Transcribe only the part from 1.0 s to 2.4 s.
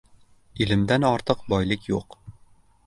ortiq boylik yo‘q.